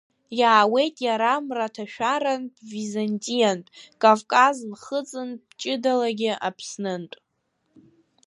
[0.39, 7.15] Иаауеит иара мраҭашәарантә, Византиантә, Кавказ нхыҵынтә, ҷыдалагьы Аԥснынтә.